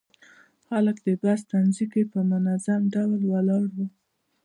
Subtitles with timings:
[0.67, 3.87] خلک د بس تمځي کې په منظم ډول ولاړ وو.